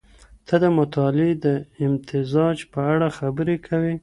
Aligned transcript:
ته 0.47 0.55
د 0.63 0.65
مطالعې 0.77 1.33
د 1.45 1.47
امتزاج 1.87 2.57
په 2.71 2.79
اړه 2.93 3.07
خبري 3.17 3.57
کوې. 3.67 3.95